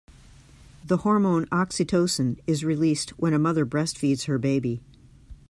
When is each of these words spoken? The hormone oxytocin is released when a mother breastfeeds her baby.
The 0.83 0.97
hormone 0.97 1.45
oxytocin 1.51 2.39
is 2.47 2.65
released 2.65 3.11
when 3.19 3.33
a 3.35 3.37
mother 3.37 3.67
breastfeeds 3.67 4.25
her 4.25 4.39
baby. 4.39 4.81